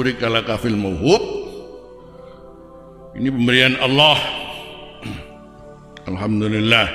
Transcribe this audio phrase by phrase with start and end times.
[0.00, 1.40] burikalaka fil mauhub
[3.20, 4.16] ini pemberian Allah.
[6.08, 6.88] Alhamdulillah.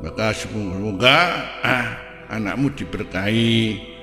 [0.00, 1.18] Maka semoga
[1.60, 1.86] ah,
[2.32, 3.94] anakmu diberkahi.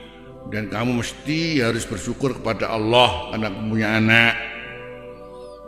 [0.53, 4.33] Dan kamu mesti harus bersyukur kepada Allah karena punya anak.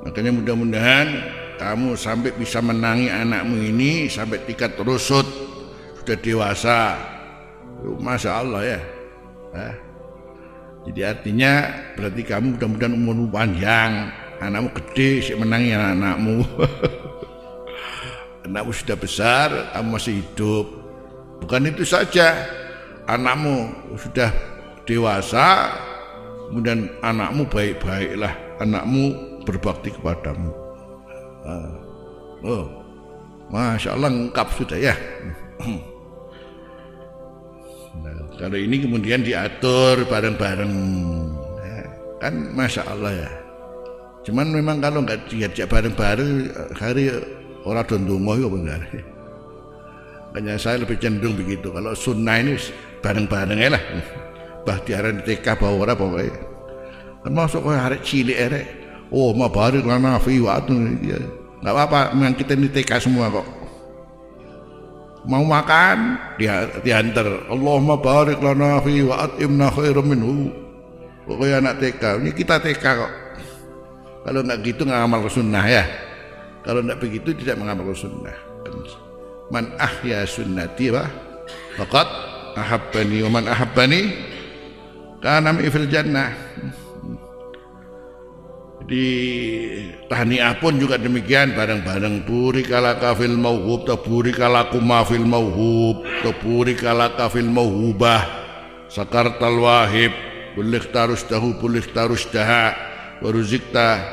[0.05, 1.07] Makanya mudah-mudahan
[1.57, 5.25] kamu sampai bisa menangi anakmu ini sampai tingkat rusut.
[5.97, 6.79] Sudah dewasa.
[7.81, 8.79] Masya Allah ya.
[9.55, 9.84] Eh?
[10.85, 11.53] Jadi artinya
[11.97, 14.13] berarti kamu mudah-mudahan umurmu panjang.
[14.37, 16.43] Anakmu gede sih menangi anak-anakmu
[18.45, 20.65] anakmu sudah besar kamu masih hidup.
[21.41, 22.45] Bukan itu saja.
[23.09, 24.29] Anakmu sudah
[24.85, 25.73] dewasa
[26.49, 29.13] kemudian anakmu baik-baiklah anakmu
[29.45, 30.53] berbakti kepadamu.
[31.45, 31.77] Ah.
[32.41, 32.65] oh
[33.53, 34.97] masya Allah lengkap sudah ya
[38.03, 40.73] nah, kalau ini kemudian diatur bareng-bareng.
[41.61, 41.79] Ya,
[42.19, 43.31] kan masya Allah ya.
[44.25, 47.13] Cuman memang kalau nggak diajak bareng-bareng hari
[47.63, 48.81] orang dondongo itu benar
[50.35, 51.71] makanya saya lebih cenderung begitu.
[51.71, 52.59] Kalau sunnah ini
[52.99, 53.83] bareng-bareng ya lah.
[54.67, 56.55] Bah diaran TK bawa orang pokoknya
[57.25, 58.65] kan masuk ke hari cilik erek
[59.09, 60.61] oh ma barik lana fi wa
[61.01, 61.17] ya
[61.65, 63.64] nggak apa-apa memang kita ini TK semua kok
[65.25, 70.33] mau makan dia diantar Allahumma barik lana fi wa atimna khairum minhu.
[71.25, 73.13] Pokoknya anak TK ini kita TK kok.
[74.25, 75.83] Kalau nggak gitu nggak amal sunnah ya.
[76.65, 78.33] Kalau tidak begitu tidak mengamal sunnah.
[79.53, 81.05] Man ahya sunnati apa
[81.77, 82.09] faqad
[82.57, 84.01] ahabbani wa man ahabbani
[85.21, 86.33] kana fil jannah
[88.85, 89.07] di
[90.05, 96.33] tahniah pun juga demikian bareng-bareng buri kalaka fil mauhub atau buri kalakuma fil mauhub atau
[96.37, 98.21] buri kalaka fil mauhubah
[98.85, 100.13] sakartal wahib
[100.53, 102.77] boleh tarus tahu boleh tarus daha
[103.25, 104.05] waruzikta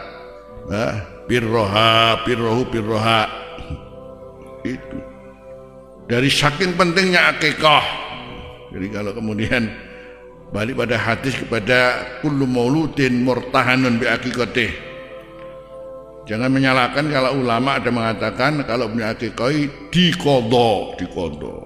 [1.27, 3.23] birroha birrohu birroha.
[4.63, 4.99] Itu.
[6.07, 7.85] Dari saking pentingnya akikah.
[8.73, 9.71] Jadi kalau kemudian
[10.53, 14.69] balik pada hadis kepada kullu mauludin murtahanun bi akikatih
[16.29, 19.49] jangan menyalahkan kalau ulama ada mengatakan kalau punya akikah
[19.89, 21.57] dikodo dikodo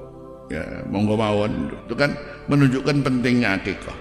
[0.47, 1.75] ya monggo mawon.
[1.75, 2.15] Itu kan
[2.47, 3.99] menunjukkan pentingnya akikah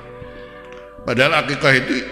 [1.02, 2.06] padahal akikah itu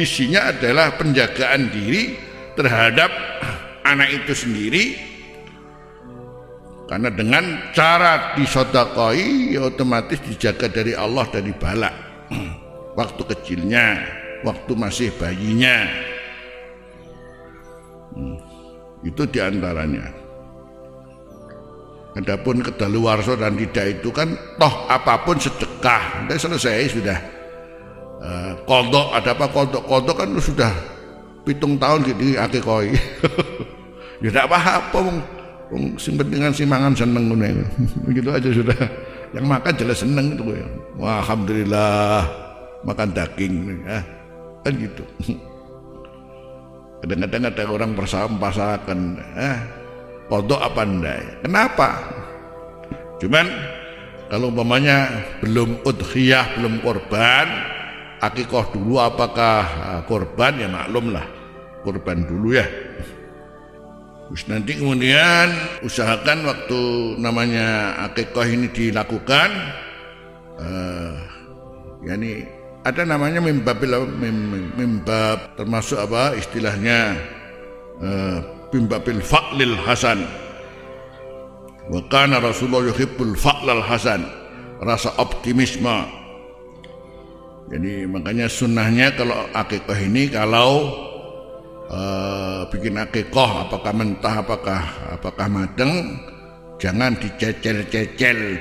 [0.00, 2.16] isinya adalah penjagaan diri
[2.56, 3.12] terhadap
[3.84, 4.84] anak itu sendiri.
[6.84, 12.13] Karena dengan cara disodakoi ya otomatis dijaga dari Allah dari balak
[12.98, 14.02] waktu kecilnya,
[14.46, 15.88] waktu masih bayinya.
[18.14, 18.38] Hmm,
[19.02, 20.06] itu di antaranya.
[22.14, 27.18] Adapun kedaluwarsa dan tidak itu kan toh apa pun sedekah, sudah selesai sudah.
[28.24, 30.72] Uh, kodok ada apa kodok kodok kan sudah
[31.42, 32.94] pitung tahun gitu akikoi.
[34.22, 34.98] ya tidak apa-apa
[35.98, 37.34] sing penting si mangan seneng
[38.06, 38.78] begitu aja sudah
[39.34, 40.66] yang makan jelas seneng itu ya.
[40.94, 42.22] Wah, alhamdulillah
[42.86, 43.98] makan daging ya.
[44.62, 45.04] Kan gitu.
[47.02, 49.58] Kadang-kadang ada orang bersampasakan eh
[50.30, 51.32] kodok apa enggak ya?
[51.44, 51.88] Kenapa?
[53.20, 53.46] Cuman
[54.30, 55.10] kalau umpamanya
[55.44, 57.46] belum udhiyah, belum korban,
[58.24, 61.26] akikoh dulu apakah ah, korban ya maklum lah.
[61.84, 62.64] Korban dulu ya.
[64.34, 65.46] Terus nanti kemudian
[65.86, 66.82] usahakan waktu
[67.22, 69.46] namanya akikah ini dilakukan
[70.58, 71.14] uh,
[72.02, 72.42] yakni
[72.82, 77.14] ada namanya mimbabil mim, mimbab termasuk apa istilahnya
[78.02, 78.42] uh,
[78.74, 80.26] mimbabil fa'lil hasan.
[81.94, 84.26] Wa kana Rasulullah yuhibbul fa'lal hasan
[84.82, 86.10] rasa optimisme.
[87.70, 91.03] Jadi makanya sunnahnya kalau akikah ini kalau
[91.90, 94.82] uh, bikin akikoh apakah mentah apakah
[95.12, 96.20] apakah mateng
[96.80, 98.58] jangan dicecel-cecel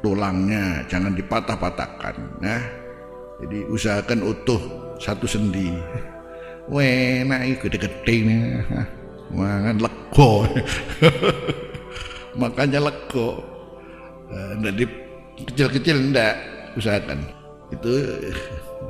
[0.00, 2.62] tulangnya jangan dipatah-patahkan nah
[3.36, 4.60] jadi usahakan utuh
[4.96, 5.68] satu sendi.
[6.72, 8.42] Wena gede-gede nih
[9.30, 10.42] mangan lego
[12.34, 13.38] makanya lego
[14.58, 14.84] jadi
[15.46, 16.34] kecil-kecil enggak
[16.74, 17.22] usahakan
[17.74, 17.92] itu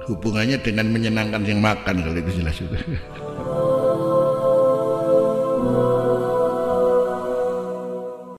[0.06, 2.76] hubungannya dengan menyenangkan yang makan kalau itu jelas itu